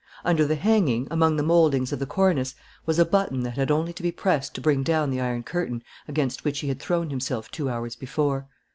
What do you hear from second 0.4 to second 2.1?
the hanging, among the moldings of the